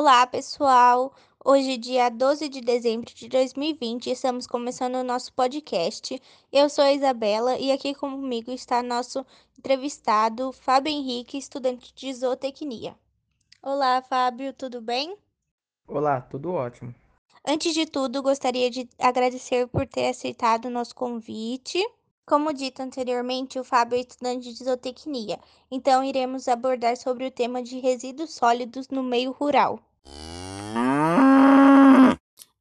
Olá, 0.00 0.24
pessoal! 0.28 1.12
Hoje, 1.44 1.76
dia 1.76 2.08
12 2.08 2.48
de 2.48 2.60
dezembro 2.60 3.12
de 3.12 3.28
2020, 3.28 4.08
estamos 4.08 4.46
começando 4.46 4.94
o 4.94 5.02
nosso 5.02 5.32
podcast. 5.32 6.22
Eu 6.52 6.70
sou 6.70 6.84
a 6.84 6.92
Isabela 6.92 7.58
e 7.58 7.72
aqui 7.72 7.92
comigo 7.92 8.52
está 8.52 8.80
nosso 8.80 9.26
entrevistado, 9.58 10.52
Fábio 10.52 10.92
Henrique, 10.92 11.36
estudante 11.36 11.92
de 11.92 12.14
zootecnia. 12.14 12.96
Olá, 13.60 14.00
Fábio, 14.00 14.52
tudo 14.52 14.80
bem? 14.80 15.18
Olá, 15.88 16.20
tudo 16.20 16.52
ótimo. 16.52 16.94
Antes 17.44 17.74
de 17.74 17.84
tudo, 17.84 18.22
gostaria 18.22 18.70
de 18.70 18.88
agradecer 19.00 19.66
por 19.66 19.84
ter 19.84 20.10
aceitado 20.10 20.66
o 20.66 20.70
nosso 20.70 20.94
convite. 20.94 21.84
Como 22.24 22.54
dito 22.54 22.80
anteriormente, 22.82 23.58
o 23.58 23.64
Fábio 23.64 23.96
é 23.96 24.02
estudante 24.02 24.54
de 24.54 24.62
zootecnia, 24.62 25.40
então 25.68 26.04
iremos 26.04 26.46
abordar 26.46 26.96
sobre 26.96 27.26
o 27.26 27.32
tema 27.32 27.60
de 27.64 27.80
resíduos 27.80 28.32
sólidos 28.34 28.86
no 28.90 29.02
meio 29.02 29.32
rural. 29.32 29.80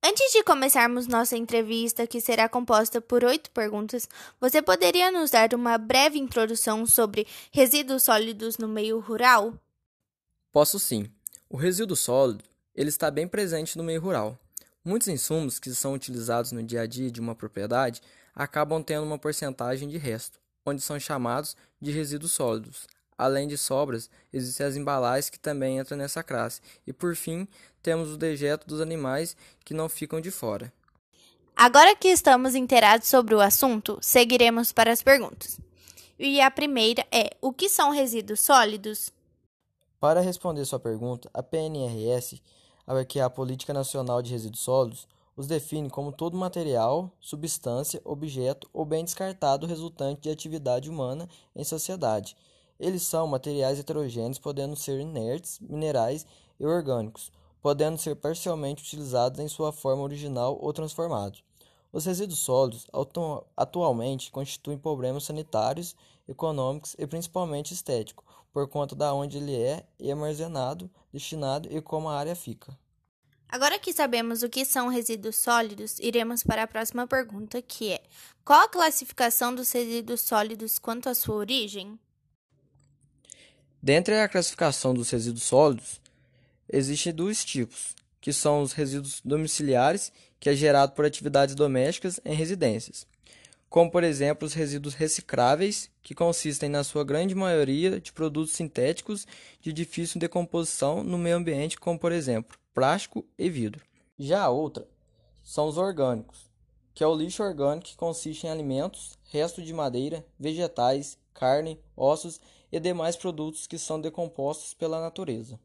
Antes 0.03 0.31
de 0.31 0.43
começarmos 0.43 1.07
nossa 1.07 1.37
entrevista, 1.37 2.07
que 2.07 2.19
será 2.21 2.47
composta 2.47 2.99
por 2.99 3.23
oito 3.23 3.51
perguntas, 3.51 4.07
você 4.39 4.61
poderia 4.61 5.11
nos 5.11 5.31
dar 5.31 5.53
uma 5.53 5.77
breve 5.77 6.17
introdução 6.17 6.85
sobre 6.85 7.27
resíduos 7.51 8.03
sólidos 8.03 8.57
no 8.57 8.67
meio 8.67 8.99
rural? 8.99 9.53
Posso 10.51 10.79
sim. 10.79 11.11
O 11.49 11.57
resíduo 11.57 11.95
sólido 11.95 12.43
ele 12.73 12.89
está 12.89 13.09
bem 13.09 13.27
presente 13.27 13.77
no 13.77 13.83
meio 13.83 13.99
rural. 13.99 14.37
Muitos 14.83 15.07
insumos 15.07 15.59
que 15.59 15.73
são 15.73 15.93
utilizados 15.93 16.51
no 16.51 16.63
dia 16.63 16.81
a 16.81 16.87
dia 16.87 17.11
de 17.11 17.19
uma 17.19 17.35
propriedade 17.35 18.01
acabam 18.33 18.81
tendo 18.83 19.03
uma 19.03 19.17
porcentagem 19.17 19.89
de 19.89 19.97
resto, 19.97 20.39
onde 20.65 20.81
são 20.81 20.99
chamados 20.99 21.55
de 21.81 21.91
resíduos 21.91 22.31
sólidos. 22.31 22.87
Além 23.17 23.47
de 23.47 23.57
sobras, 23.57 24.09
existem 24.31 24.65
as 24.65 24.75
embalagens 24.75 25.29
que 25.29 25.39
também 25.39 25.79
entram 25.79 25.97
nessa 25.97 26.21
classe. 26.21 26.61
E 26.85 26.93
por 26.93 27.15
fim, 27.15 27.47
temos 27.81 28.11
o 28.11 28.17
dejeto 28.17 28.67
dos 28.67 28.79
animais 28.79 29.35
que 29.65 29.73
não 29.73 29.89
ficam 29.89 30.21
de 30.21 30.29
fora. 30.29 30.71
Agora 31.55 31.95
que 31.95 32.09
estamos 32.09 32.53
inteirados 32.53 33.07
sobre 33.07 33.33
o 33.33 33.41
assunto, 33.41 33.97
seguiremos 33.99 34.71
para 34.71 34.91
as 34.91 35.01
perguntas. 35.01 35.59
E 36.19 36.39
a 36.39 36.51
primeira 36.51 37.05
é: 37.11 37.35
o 37.41 37.51
que 37.51 37.67
são 37.67 37.89
resíduos 37.89 38.41
sólidos? 38.41 39.11
Para 39.99 40.21
responder 40.21 40.63
sua 40.65 40.79
pergunta, 40.79 41.27
a 41.33 41.41
PNRS, 41.41 42.39
que 43.07 43.19
é 43.19 43.23
a 43.23 43.29
Política 43.29 43.73
Nacional 43.73 44.21
de 44.21 44.31
Resíduos 44.31 44.61
Sólidos, 44.61 45.07
os 45.35 45.47
define 45.47 45.89
como 45.89 46.11
todo 46.11 46.37
material, 46.37 47.11
substância, 47.19 48.01
objeto 48.03 48.69
ou 48.73 48.85
bem 48.85 49.03
descartado 49.03 49.67
resultante 49.67 50.21
de 50.21 50.29
atividade 50.29 50.89
humana 50.89 51.27
em 51.55 51.63
sociedade. 51.63 52.35
Eles 52.79 53.03
são 53.03 53.27
materiais 53.27 53.79
heterogêneos, 53.79 54.39
podendo 54.39 54.75
ser 54.75 54.99
inertes, 54.99 55.59
minerais 55.59 56.25
e 56.59 56.65
orgânicos, 56.65 57.31
podendo 57.61 57.97
ser 57.97 58.15
parcialmente 58.15 58.83
utilizados 58.83 59.39
em 59.39 59.47
sua 59.47 59.71
forma 59.71 60.03
original 60.03 60.57
ou 60.61 60.71
transformados. 60.71 61.43
Os 61.91 62.05
resíduos 62.05 62.39
sólidos 62.39 62.85
atualmente 63.55 64.29
constituem 64.29 64.77
problemas 64.77 65.23
sanitários, 65.23 65.95
econômicos 66.27 66.95
e 66.99 67.07
principalmente 67.07 67.73
estéticos, 67.73 68.25
por 68.51 68.67
conta 68.67 68.95
da 68.95 69.13
onde 69.13 69.37
ele 69.37 69.55
é 69.55 69.85
armazenado, 70.09 70.89
destinado 71.11 71.67
e 71.71 71.81
como 71.81 72.09
a 72.09 72.17
área 72.17 72.35
fica. 72.35 72.77
Agora 73.49 73.79
que 73.79 73.93
sabemos 73.93 74.43
o 74.43 74.49
que 74.49 74.65
são 74.65 74.89
resíduos 74.89 75.37
sólidos, 75.37 75.97
iremos 75.99 76.43
para 76.43 76.63
a 76.63 76.67
próxima 76.67 77.07
pergunta, 77.07 77.61
que 77.61 77.93
é: 77.93 78.03
qual 78.43 78.63
a 78.63 78.67
classificação 78.67 79.55
dos 79.55 79.71
resíduos 79.71 80.21
sólidos 80.21 80.77
quanto 80.77 81.07
à 81.07 81.15
sua 81.15 81.35
origem? 81.35 81.97
Dentre 83.87 84.19
a 84.19 84.27
classificação 84.27 84.93
dos 84.93 85.09
resíduos 85.11 85.43
sólidos, 85.43 86.01
existem 86.69 87.13
dois 87.13 87.45
tipos, 87.45 87.95
que 88.19 88.33
são 88.33 88.61
os 88.61 88.73
resíduos 88.73 89.21
domiciliares, 89.23 90.11
que 90.41 90.49
é 90.49 90.53
gerado 90.53 90.91
por 90.91 91.05
atividades 91.05 91.55
domésticas 91.55 92.19
em 92.25 92.33
residências, 92.33 93.07
como 93.69 93.89
por 93.89 94.03
exemplo 94.03 94.45
os 94.45 94.53
resíduos 94.53 94.93
recicláveis, 94.93 95.89
que 96.03 96.13
consistem 96.13 96.67
na 96.67 96.83
sua 96.83 97.05
grande 97.05 97.33
maioria 97.33 97.97
de 98.01 98.11
produtos 98.11 98.51
sintéticos 98.51 99.25
de 99.61 99.71
difícil 99.71 100.19
decomposição 100.19 101.01
no 101.01 101.17
meio 101.17 101.37
ambiente, 101.37 101.79
como 101.79 101.97
por 101.97 102.11
exemplo 102.11 102.57
plástico 102.73 103.25
e 103.37 103.49
vidro. 103.49 103.85
Já 104.19 104.43
a 104.43 104.49
outra 104.49 104.85
são 105.41 105.65
os 105.65 105.77
orgânicos, 105.77 106.51
que 106.93 107.05
é 107.05 107.07
o 107.07 107.15
lixo 107.15 107.41
orgânico 107.41 107.87
que 107.87 107.95
consiste 107.95 108.47
em 108.47 108.49
alimentos, 108.49 109.17
restos 109.31 109.63
de 109.63 109.71
madeira, 109.71 110.25
vegetais, 110.37 111.17
carne, 111.33 111.79
ossos 111.95 112.41
e 112.71 112.79
demais 112.79 113.15
produtos 113.15 113.67
que 113.67 113.77
são 113.77 113.99
decompostos 113.99 114.73
pela 114.73 115.01
natureza. 115.01 115.59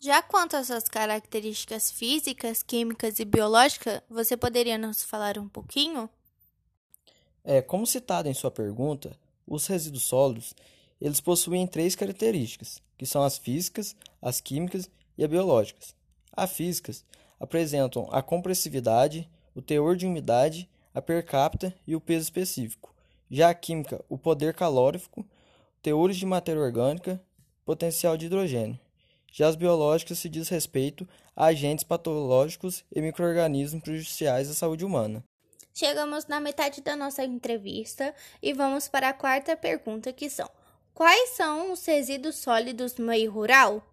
Já 0.00 0.22
quanto 0.22 0.56
às 0.56 0.68
suas 0.68 0.84
características 0.84 1.90
físicas, 1.90 2.62
químicas 2.62 3.18
e 3.18 3.24
biológicas, 3.24 4.00
você 4.08 4.36
poderia 4.36 4.78
nos 4.78 5.02
falar 5.02 5.38
um 5.38 5.48
pouquinho? 5.48 6.08
É, 7.44 7.60
como 7.60 7.86
citado 7.86 8.28
em 8.28 8.34
sua 8.34 8.50
pergunta, 8.50 9.18
os 9.46 9.66
resíduos 9.66 10.04
sólidos, 10.04 10.54
eles 11.00 11.20
possuem 11.20 11.66
três 11.66 11.96
características, 11.96 12.80
que 12.96 13.06
são 13.06 13.22
as 13.22 13.38
físicas, 13.38 13.96
as 14.20 14.40
químicas 14.40 14.88
e 15.16 15.24
a 15.24 15.28
biológicas. 15.28 15.94
As 16.32 16.52
físicas 16.52 17.04
apresentam 17.40 18.08
a 18.12 18.22
compressividade, 18.22 19.28
o 19.54 19.62
teor 19.62 19.96
de 19.96 20.06
umidade, 20.06 20.68
a 20.94 21.02
per 21.02 21.24
capita 21.24 21.74
e 21.86 21.96
o 21.96 22.00
peso 22.00 22.24
específico. 22.24 22.94
Já 23.30 23.50
a 23.50 23.54
química, 23.54 24.04
o 24.08 24.16
poder 24.16 24.54
calórico, 24.54 25.26
teores 25.82 26.16
de 26.16 26.26
matéria 26.26 26.62
orgânica, 26.62 27.20
potencial 27.64 28.16
de 28.16 28.26
hidrogênio. 28.26 28.78
Já 29.32 29.48
as 29.48 29.56
biológicas 29.56 30.18
se 30.18 30.28
diz 30.28 30.48
respeito 30.48 31.06
a 31.36 31.46
agentes 31.46 31.84
patológicos 31.84 32.84
e 32.94 33.00
microorganismos 33.00 33.82
prejudiciais 33.82 34.50
à 34.50 34.54
saúde 34.54 34.84
humana. 34.84 35.22
Chegamos 35.74 36.26
na 36.26 36.40
metade 36.40 36.80
da 36.80 36.96
nossa 36.96 37.22
entrevista 37.22 38.14
e 38.42 38.52
vamos 38.52 38.88
para 38.88 39.10
a 39.10 39.12
quarta 39.12 39.56
pergunta, 39.56 40.12
que 40.12 40.28
são: 40.28 40.50
quais 40.92 41.30
são 41.36 41.72
os 41.72 41.84
resíduos 41.84 42.36
sólidos 42.36 42.96
no 42.96 43.06
meio 43.06 43.30
rural? 43.30 43.84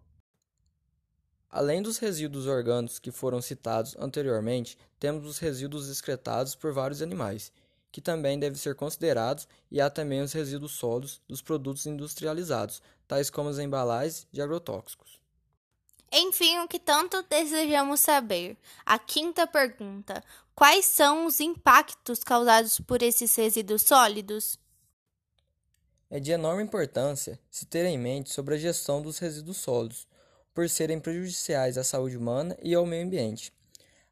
Além 1.47 1.81
dos 1.81 1.97
resíduos 1.99 2.47
orgânicos 2.47 2.97
que 2.97 3.11
foram 3.11 3.41
citados 3.41 3.95
anteriormente, 3.97 4.77
temos 4.99 5.25
os 5.25 5.37
resíduos 5.37 5.87
excretados 5.87 6.55
por 6.55 6.73
vários 6.73 7.01
animais, 7.01 7.51
que 7.95 8.01
também 8.01 8.37
devem 8.37 8.57
ser 8.57 8.75
considerados, 8.75 9.47
e 9.71 9.79
há 9.79 9.89
também 9.89 10.19
os 10.19 10.33
resíduos 10.33 10.73
sólidos 10.73 11.21
dos 11.29 11.41
produtos 11.41 11.85
industrializados, 11.85 12.81
tais 13.07 13.29
como 13.29 13.47
as 13.47 13.57
embalagens 13.57 14.27
de 14.33 14.41
agrotóxicos. 14.41 15.17
Enfim, 16.11 16.59
o 16.59 16.67
que 16.67 16.77
tanto 16.77 17.23
desejamos 17.23 18.01
saber. 18.01 18.57
A 18.85 18.99
quinta 18.99 19.47
pergunta: 19.47 20.21
quais 20.53 20.83
são 20.83 21.25
os 21.25 21.39
impactos 21.39 22.19
causados 22.21 22.81
por 22.81 23.01
esses 23.01 23.33
resíduos 23.33 23.83
sólidos? 23.83 24.59
É 26.09 26.19
de 26.19 26.33
enorme 26.33 26.63
importância 26.63 27.39
se 27.49 27.65
ter 27.65 27.85
em 27.85 27.97
mente 27.97 28.29
sobre 28.29 28.55
a 28.55 28.57
gestão 28.57 29.01
dos 29.01 29.19
resíduos 29.19 29.55
sólidos, 29.55 30.05
por 30.53 30.69
serem 30.69 30.99
prejudiciais 30.99 31.77
à 31.77 31.83
saúde 31.83 32.17
humana 32.17 32.57
e 32.61 32.75
ao 32.75 32.85
meio 32.85 33.05
ambiente. 33.05 33.53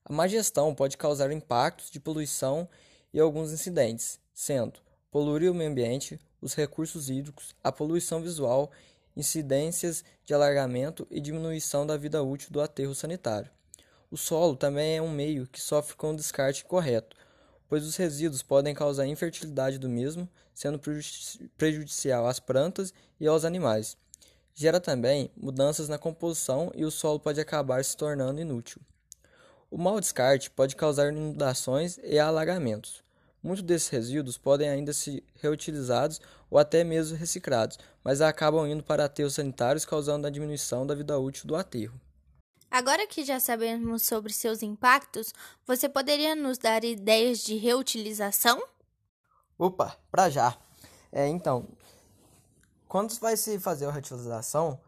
A 0.06 0.14
má 0.14 0.26
gestão 0.26 0.74
pode 0.74 0.96
causar 0.96 1.34
impactos 1.34 1.92
de 1.92 2.00
poluição 2.00 2.70
e 3.14 3.20
alguns 3.20 3.52
incidentes, 3.52 4.20
sendo 4.34 4.80
poluir 5.12 5.52
o 5.52 5.54
meio 5.54 5.70
ambiente, 5.70 6.20
os 6.42 6.56
recursos 6.56 7.10
hídricos, 7.10 7.56
a 7.64 7.72
poluição 7.72 8.22
visual, 8.22 8.72
incidências 9.16 10.04
de 10.26 10.34
alargamento 10.34 11.08
e 11.12 11.20
diminuição 11.20 11.86
da 11.86 11.96
vida 11.96 12.24
útil 12.24 12.50
do 12.52 12.60
aterro 12.60 12.96
sanitário. 12.96 13.52
O 14.10 14.18
solo 14.18 14.56
também 14.56 14.98
é 14.98 15.02
um 15.02 15.12
meio 15.12 15.48
que 15.48 15.62
sofre 15.62 15.96
com 15.96 16.12
o 16.12 16.16
descarte 16.16 16.66
correto, 16.66 17.16
pois 17.68 17.86
os 17.86 17.96
resíduos 17.96 18.44
podem 18.44 18.74
causar 18.74 19.08
infertilidade 19.08 19.78
do 19.78 19.90
mesmo, 19.90 20.28
sendo 20.54 20.80
prejudicial 21.58 22.28
às 22.28 22.40
plantas 22.40 22.94
e 23.20 23.28
aos 23.28 23.46
animais. 23.46 23.98
Gera 24.54 24.80
também 24.80 25.32
mudanças 25.36 25.90
na 25.90 25.98
composição 25.98 26.72
e 26.76 26.86
o 26.86 26.92
solo 26.92 27.20
pode 27.20 27.42
acabar 27.42 27.84
se 27.84 27.98
tornando 27.98 28.40
inútil. 28.40 28.82
O 29.72 29.78
mau 29.78 30.00
descarte 30.00 30.52
pode 30.52 30.76
causar 30.76 31.12
inundações 31.12 32.00
e 32.04 32.20
alagamentos. 32.20 33.03
Muitos 33.44 33.64
desses 33.64 33.90
resíduos 33.90 34.38
podem 34.38 34.70
ainda 34.70 34.94
ser 34.94 35.22
reutilizados 35.36 36.22
ou 36.50 36.58
até 36.58 36.82
mesmo 36.82 37.18
reciclados, 37.18 37.78
mas 38.02 38.22
acabam 38.22 38.66
indo 38.66 38.82
para 38.82 39.04
aterros 39.04 39.36
sanitários, 39.36 39.84
causando 39.84 40.26
a 40.26 40.30
diminuição 40.30 40.88
da 40.88 40.96
vida 40.96 41.20
útil 41.20 41.46
do 41.46 41.56
aterro. 41.56 42.00
Agora 42.72 43.06
que 43.06 43.26
já 43.26 43.40
sabemos 43.42 44.04
sobre 44.04 44.32
seus 44.32 44.64
impactos, 44.64 45.34
você 45.68 45.90
poderia 45.90 46.36
nos 46.36 46.58
dar 46.58 46.86
ideias 46.86 47.44
de 47.44 47.58
reutilização? 47.58 48.64
Opa, 49.60 49.98
para 50.10 50.30
já. 50.30 50.58
É, 51.12 51.28
então, 51.28 51.68
quando 52.88 53.14
vai 53.20 53.36
se 53.36 53.60
fazer 53.60 53.86
a 53.88 53.92
reutilização, 53.92 54.80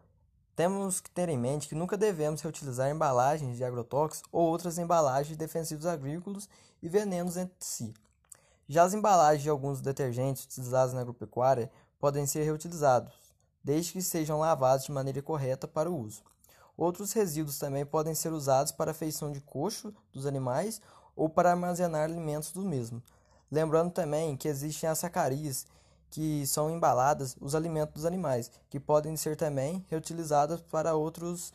temos 0.56 0.98
que 0.98 1.10
ter 1.10 1.28
em 1.28 1.38
mente 1.38 1.68
que 1.68 1.74
nunca 1.74 1.96
devemos 1.96 2.40
reutilizar 2.40 2.90
embalagens 2.90 3.56
de 3.56 3.62
agrotóxicos 3.62 4.28
ou 4.32 4.48
outras 4.48 4.78
embalagens 4.78 5.28
de 5.28 5.36
defensivos 5.36 5.84
agrícolas 5.84 6.48
e 6.82 6.88
venenos 6.88 7.36
entre 7.36 7.54
si. 7.60 7.94
Já 8.68 8.82
as 8.82 8.94
embalagens 8.94 9.42
de 9.42 9.48
alguns 9.48 9.80
detergentes 9.80 10.44
utilizados 10.44 10.92
na 10.92 11.00
agropecuária 11.00 11.70
podem 12.00 12.26
ser 12.26 12.42
reutilizados, 12.42 13.14
desde 13.62 13.92
que 13.92 14.02
sejam 14.02 14.40
lavados 14.40 14.86
de 14.86 14.92
maneira 14.92 15.22
correta 15.22 15.68
para 15.68 15.90
o 15.90 15.96
uso. 15.96 16.22
Outros 16.76 17.12
resíduos 17.12 17.58
também 17.58 17.86
podem 17.86 18.14
ser 18.14 18.32
usados 18.32 18.72
para 18.72 18.90
a 18.90 18.94
feição 18.94 19.30
de 19.30 19.40
coxo 19.40 19.94
dos 20.12 20.26
animais 20.26 20.80
ou 21.14 21.28
para 21.28 21.50
armazenar 21.50 22.02
alimentos 22.02 22.50
do 22.50 22.62
mesmo. 22.62 23.00
Lembrando 23.50 23.92
também 23.92 24.36
que 24.36 24.48
existem 24.48 24.90
as 24.90 24.98
sacarias, 24.98 25.64
que 26.10 26.46
são 26.46 26.68
embaladas 26.68 27.36
os 27.40 27.54
alimentos 27.54 27.94
dos 27.94 28.04
animais, 28.04 28.50
que 28.68 28.80
podem 28.80 29.16
ser 29.16 29.36
também 29.36 29.86
reutilizadas 29.88 30.60
para, 30.60 30.94
outros, 30.94 31.54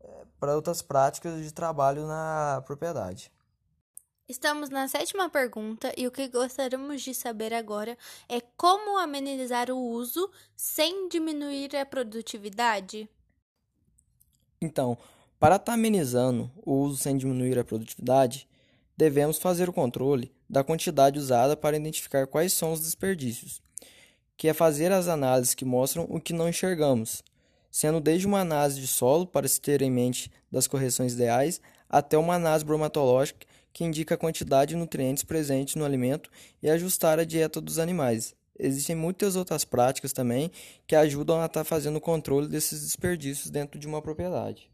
eh, 0.00 0.24
para 0.38 0.54
outras 0.54 0.82
práticas 0.82 1.42
de 1.42 1.50
trabalho 1.50 2.06
na 2.06 2.62
propriedade. 2.66 3.32
Estamos 4.32 4.70
na 4.70 4.88
sétima 4.88 5.28
pergunta 5.28 5.92
e 5.94 6.06
o 6.06 6.10
que 6.10 6.26
gostaríamos 6.26 7.02
de 7.02 7.14
saber 7.14 7.52
agora 7.52 7.98
é 8.26 8.40
como 8.56 8.96
amenizar 8.96 9.70
o 9.70 9.76
uso 9.76 10.30
sem 10.56 11.06
diminuir 11.06 11.76
a 11.76 11.84
produtividade? 11.84 13.06
Então, 14.58 14.96
para 15.38 15.56
estar 15.56 15.74
amenizando 15.74 16.50
o 16.64 16.72
uso 16.76 16.96
sem 16.96 17.14
diminuir 17.14 17.58
a 17.58 17.64
produtividade, 17.64 18.48
devemos 18.96 19.36
fazer 19.36 19.68
o 19.68 19.72
controle 19.72 20.32
da 20.48 20.64
quantidade 20.64 21.18
usada 21.18 21.54
para 21.54 21.76
identificar 21.76 22.26
quais 22.26 22.54
são 22.54 22.72
os 22.72 22.80
desperdícios, 22.80 23.60
que 24.34 24.48
é 24.48 24.54
fazer 24.54 24.90
as 24.92 25.08
análises 25.08 25.52
que 25.52 25.66
mostram 25.66 26.06
o 26.08 26.18
que 26.18 26.32
não 26.32 26.48
enxergamos, 26.48 27.22
sendo 27.70 28.00
desde 28.00 28.26
uma 28.26 28.40
análise 28.40 28.80
de 28.80 28.86
solo 28.86 29.26
para 29.26 29.46
se 29.46 29.60
ter 29.60 29.82
em 29.82 29.90
mente 29.90 30.32
das 30.50 30.66
correções 30.66 31.12
ideais, 31.12 31.60
até 31.86 32.16
uma 32.16 32.36
análise 32.36 32.64
bromatológica 32.64 33.46
que 33.72 33.84
indica 33.84 34.14
a 34.14 34.18
quantidade 34.18 34.70
de 34.70 34.76
nutrientes 34.76 35.22
presentes 35.22 35.74
no 35.74 35.84
alimento 35.84 36.30
e 36.62 36.68
ajustar 36.68 37.18
a 37.18 37.24
dieta 37.24 37.60
dos 37.60 37.78
animais. 37.78 38.34
Existem 38.58 38.94
muitas 38.94 39.34
outras 39.34 39.64
práticas 39.64 40.12
também 40.12 40.50
que 40.86 40.94
ajudam 40.94 41.40
a 41.40 41.46
estar 41.46 41.60
tá 41.60 41.64
fazendo 41.64 41.96
o 41.96 42.00
controle 42.00 42.48
desses 42.48 42.82
desperdícios 42.82 43.50
dentro 43.50 43.78
de 43.78 43.86
uma 43.86 44.02
propriedade. 44.02 44.70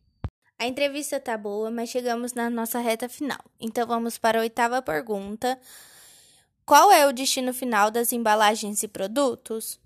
A 0.58 0.66
entrevista 0.66 1.20
tá 1.20 1.38
boa, 1.38 1.70
mas 1.70 1.88
chegamos 1.88 2.34
na 2.34 2.50
nossa 2.50 2.80
reta 2.80 3.08
final. 3.08 3.38
Então 3.60 3.86
vamos 3.86 4.18
para 4.18 4.38
a 4.38 4.42
oitava 4.42 4.82
pergunta. 4.82 5.58
Qual 6.66 6.90
é 6.90 7.06
o 7.06 7.12
destino 7.12 7.54
final 7.54 7.90
das 7.90 8.12
embalagens 8.12 8.82
e 8.82 8.88
produtos? 8.88 9.80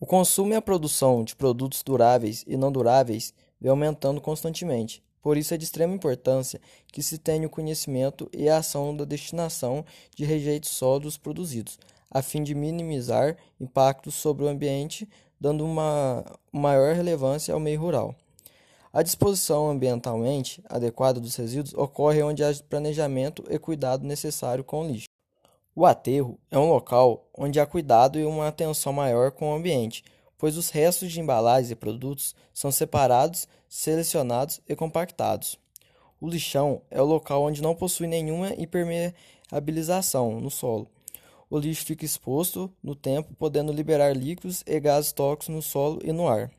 O 0.00 0.04
consumo 0.04 0.52
e 0.52 0.56
a 0.56 0.60
produção 0.60 1.22
de 1.22 1.36
produtos 1.36 1.82
duráveis 1.82 2.44
e 2.46 2.56
não 2.56 2.72
duráveis 2.72 3.32
vem 3.60 3.70
aumentando 3.70 4.20
constantemente. 4.20 5.02
Por 5.22 5.36
isso 5.36 5.54
é 5.54 5.56
de 5.56 5.64
extrema 5.64 5.94
importância 5.94 6.60
que 6.92 7.02
se 7.02 7.18
tenha 7.18 7.46
o 7.46 7.50
conhecimento 7.50 8.28
e 8.32 8.48
a 8.48 8.58
ação 8.58 8.96
da 8.96 9.04
destinação 9.04 9.84
de 10.14 10.24
rejeitos 10.24 10.70
sólidos 10.70 11.16
produzidos, 11.16 11.78
a 12.10 12.22
fim 12.22 12.42
de 12.42 12.54
minimizar 12.54 13.36
impactos 13.60 14.14
sobre 14.14 14.44
o 14.44 14.48
ambiente, 14.48 15.08
dando 15.40 15.64
uma 15.64 16.24
maior 16.52 16.94
relevância 16.94 17.52
ao 17.52 17.60
meio 17.60 17.80
rural. 17.80 18.14
A 18.92 19.02
disposição 19.02 19.68
ambientalmente 19.68 20.62
adequada 20.68 21.20
dos 21.20 21.36
resíduos 21.36 21.74
ocorre 21.74 22.22
onde 22.22 22.42
há 22.42 22.52
planejamento 22.68 23.44
e 23.50 23.58
cuidado 23.58 24.06
necessário 24.06 24.64
com 24.64 24.80
o 24.82 24.86
lixo. 24.86 25.08
O 25.74 25.86
aterro 25.86 26.38
é 26.50 26.58
um 26.58 26.70
local 26.70 27.28
onde 27.36 27.60
há 27.60 27.66
cuidado 27.66 28.18
e 28.18 28.24
uma 28.24 28.48
atenção 28.48 28.92
maior 28.92 29.30
com 29.30 29.52
o 29.52 29.54
ambiente, 29.54 30.02
pois 30.38 30.56
os 30.56 30.70
restos 30.70 31.12
de 31.12 31.20
embalagens 31.20 31.70
e 31.70 31.74
produtos 31.74 32.34
são 32.54 32.70
separados, 32.70 33.48
selecionados 33.68 34.60
e 34.68 34.74
compactados. 34.74 35.58
O 36.20 36.28
lixão 36.28 36.80
é 36.90 37.02
o 37.02 37.04
local 37.04 37.42
onde 37.42 37.60
não 37.60 37.74
possui 37.74 38.06
nenhuma 38.06 38.54
impermeabilização 38.54 40.40
no 40.40 40.50
solo. 40.50 40.88
O 41.50 41.58
lixo 41.58 41.84
fica 41.84 42.04
exposto 42.04 42.70
no 42.82 42.94
tempo, 42.94 43.34
podendo 43.38 43.72
liberar 43.72 44.16
líquidos 44.16 44.62
e 44.66 44.78
gases 44.78 45.12
tóxicos 45.12 45.54
no 45.54 45.62
solo 45.62 46.00
e 46.04 46.12
no 46.12 46.28
ar. 46.28 46.50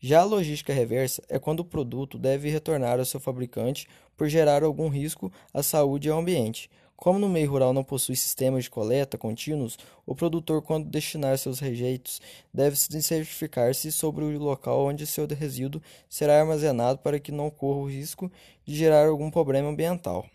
Já 0.00 0.20
a 0.20 0.24
logística 0.24 0.72
reversa 0.72 1.22
é 1.28 1.38
quando 1.38 1.60
o 1.60 1.64
produto 1.64 2.18
deve 2.18 2.50
retornar 2.50 2.98
ao 2.98 3.04
seu 3.06 3.18
fabricante 3.18 3.86
por 4.16 4.28
gerar 4.28 4.62
algum 4.62 4.88
risco 4.88 5.32
à 5.52 5.62
saúde 5.62 6.08
e 6.08 6.10
ao 6.10 6.18
ambiente, 6.18 6.68
como 6.96 7.18
no 7.18 7.28
meio 7.28 7.50
rural 7.50 7.72
não 7.72 7.84
possui 7.84 8.16
sistemas 8.16 8.64
de 8.64 8.70
coleta 8.70 9.18
contínuos, 9.18 9.76
o 10.06 10.14
produtor, 10.14 10.62
quando 10.62 10.88
destinar 10.88 11.36
seus 11.38 11.58
rejeitos, 11.58 12.20
deve 12.52 12.76
certificar-se 12.76 13.90
sobre 13.90 14.24
o 14.24 14.38
local 14.38 14.86
onde 14.86 15.06
seu 15.06 15.26
resíduo 15.26 15.82
será 16.08 16.40
armazenado 16.40 16.98
para 16.98 17.18
que 17.18 17.32
não 17.32 17.50
corra 17.50 17.80
o 17.80 17.90
risco 17.90 18.30
de 18.64 18.74
gerar 18.74 19.06
algum 19.06 19.30
problema 19.30 19.68
ambiental. 19.68 20.26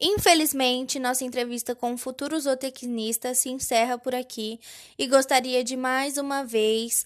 Infelizmente, 0.00 0.98
nossa 0.98 1.24
entrevista 1.24 1.74
com 1.74 1.94
o 1.94 1.98
futuro 1.98 2.38
zootecnista 2.38 3.34
se 3.34 3.50
encerra 3.50 3.98
por 3.98 4.14
aqui 4.14 4.60
e 4.96 5.08
gostaria 5.08 5.64
de 5.64 5.76
mais 5.76 6.18
uma 6.18 6.44
vez 6.44 7.04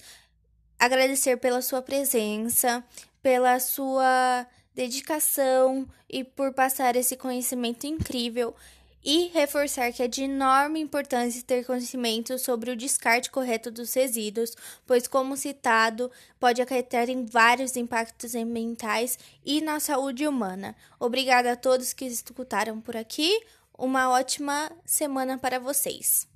agradecer 0.78 1.38
pela 1.38 1.62
sua 1.62 1.81
presença, 1.81 2.84
pela 3.22 3.58
sua 3.60 4.46
dedicação 4.74 5.86
e 6.08 6.24
por 6.24 6.52
passar 6.52 6.96
esse 6.96 7.16
conhecimento 7.16 7.86
incrível 7.86 8.54
e 9.04 9.28
reforçar 9.34 9.92
que 9.92 10.02
é 10.02 10.08
de 10.08 10.24
enorme 10.24 10.80
importância 10.80 11.42
ter 11.42 11.64
conhecimento 11.64 12.38
sobre 12.38 12.70
o 12.70 12.76
descarte 12.76 13.30
correto 13.30 13.70
dos 13.70 13.92
resíduos, 13.94 14.54
pois, 14.86 15.08
como 15.08 15.36
citado, 15.36 16.10
pode 16.38 16.62
acarretar 16.62 17.10
em 17.10 17.24
vários 17.24 17.76
impactos 17.76 18.34
ambientais 18.34 19.19
e 19.44 19.60
na 19.60 19.80
saúde 19.80 20.26
humana. 20.26 20.76
Obrigada 21.00 21.52
a 21.52 21.56
todos 21.56 21.92
que 21.92 22.04
escutaram 22.04 22.80
por 22.80 22.96
aqui. 22.96 23.40
Uma 23.76 24.10
ótima 24.10 24.70
semana 24.84 25.36
para 25.36 25.58
vocês. 25.58 26.31